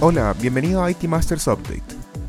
[0.00, 1.82] Hola, bienvenido a IT Masters Update.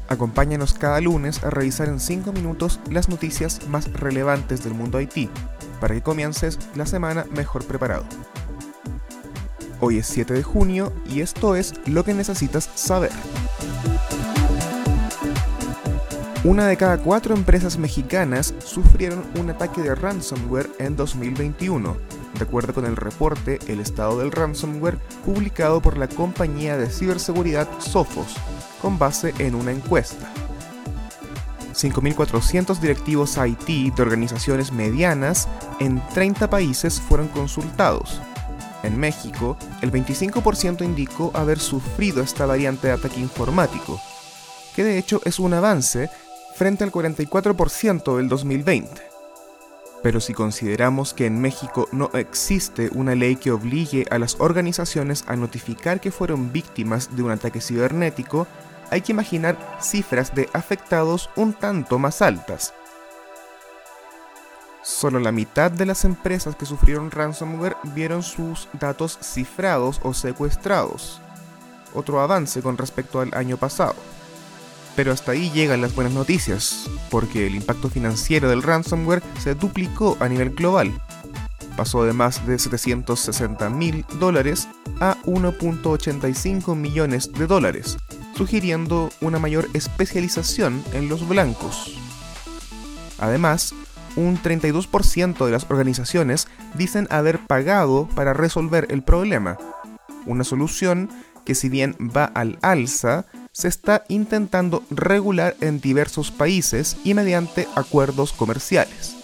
[0.08, 5.30] Acompáñanos cada lunes a revisar en 5 minutos las noticias más relevantes del mundo IT,
[5.80, 8.06] para que comiences la semana mejor preparado.
[9.82, 13.12] Hoy es 7 de junio y esto es lo que necesitas saber.
[16.44, 21.98] Una de cada cuatro empresas mexicanas sufrieron un ataque de ransomware en 2021,
[22.38, 27.68] de acuerdo con el reporte El estado del ransomware publicado por la compañía de ciberseguridad
[27.80, 28.36] Sophos,
[28.82, 30.32] con base en una encuesta.
[31.74, 35.48] 5.400 directivos IT de organizaciones medianas
[35.80, 38.22] en 30 países fueron consultados.
[38.84, 44.00] En México, el 25% indicó haber sufrido esta variante de ataque informático,
[44.76, 46.10] que de hecho es un avance
[46.56, 49.09] frente al 44% del 2020.
[50.02, 55.26] Pero si consideramos que en México no existe una ley que obligue a las organizaciones
[55.28, 58.48] a notificar que fueron víctimas de un ataque cibernético,
[58.92, 62.74] hay que imaginar cifras de afectados un tanto más altas.
[64.82, 71.22] Solo la mitad de las empresas que sufrieron ransomware vieron sus datos cifrados o secuestrados,
[71.94, 73.96] otro avance con respecto al año pasado.
[75.00, 80.18] Pero hasta ahí llegan las buenas noticias, porque el impacto financiero del ransomware se duplicó
[80.20, 80.92] a nivel global.
[81.78, 84.68] Pasó de más de 760 mil dólares
[85.00, 87.98] a 1.85 millones de dólares,
[88.36, 91.96] sugiriendo una mayor especialización en los blancos.
[93.20, 93.74] Además,
[94.18, 99.58] un 32% de las organizaciones dicen haber pagado para resolver el problema,
[100.26, 101.10] una solución
[101.46, 107.68] que si bien va al alza, se está intentando regular en diversos países y mediante
[107.76, 109.16] acuerdos comerciales.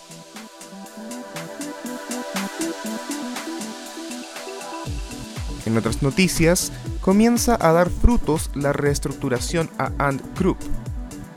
[5.65, 10.57] En otras noticias, comienza a dar frutos la reestructuración a Ant Group,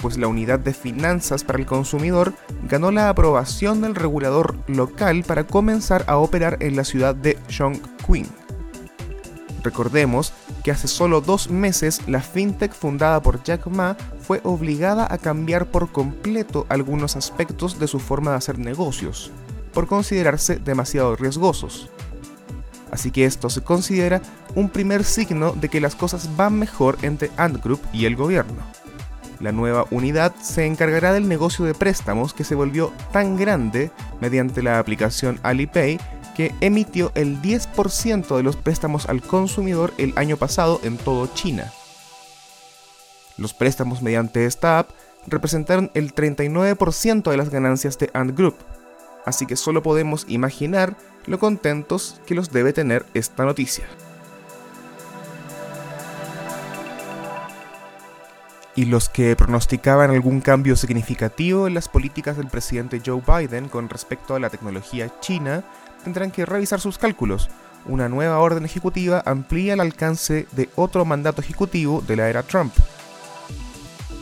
[0.01, 2.35] pues la unidad de finanzas para el consumidor
[2.69, 8.38] ganó la aprobación del regulador local para comenzar a operar en la ciudad de Chongqing.
[9.63, 10.33] Recordemos
[10.63, 15.67] que hace solo dos meses la fintech fundada por Jack Ma fue obligada a cambiar
[15.67, 19.31] por completo algunos aspectos de su forma de hacer negocios,
[19.73, 21.89] por considerarse demasiado riesgosos.
[22.91, 24.23] Así que esto se considera
[24.55, 28.63] un primer signo de que las cosas van mejor entre Ant Group y el gobierno.
[29.41, 34.63] La nueva unidad se encargará del negocio de préstamos que se volvió tan grande mediante
[34.63, 35.99] la aplicación Alipay
[36.39, 41.73] que emitió el 10% de los préstamos al consumidor el año pasado en todo China.
[43.37, 44.91] Los préstamos mediante esta app
[45.27, 48.55] representaron el 39% de las ganancias de Ant Group,
[49.27, 53.89] así que solo podemos imaginar lo contentos que los debe tener esta noticia.
[58.79, 63.89] Y los que pronosticaban algún cambio significativo en las políticas del presidente Joe Biden con
[63.89, 65.65] respecto a la tecnología china
[66.05, 67.51] tendrán que revisar sus cálculos.
[67.87, 72.73] Una nueva orden ejecutiva amplía el alcance de otro mandato ejecutivo de la era Trump.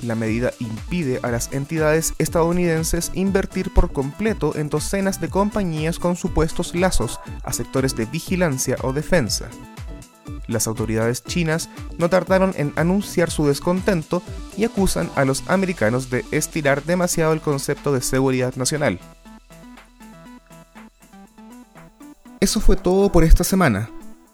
[0.03, 6.17] La medida impide a las entidades estadounidenses invertir por completo en docenas de compañías con
[6.17, 9.51] supuestos lazos a sectores de vigilancia o defensa.
[10.49, 11.69] Las autoridades chinas
[11.99, 14.23] no tardaron en anunciar su descontento
[14.57, 19.01] y acusan a los americanos de estirar demasiado el concepto de seguridad nacional.
[22.41, 23.91] Eso fue todo por esta semana.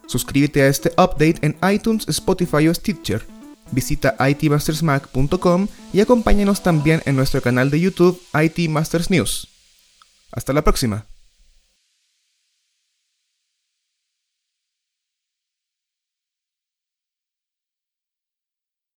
[0.06, 3.24] Suscríbete a este update en iTunes, Spotify o Stitcher.
[3.70, 9.48] Visita itmastersmac.com y acompáñanos también en nuestro canal de YouTube IT Masters News.
[10.30, 11.06] Hasta la próxima.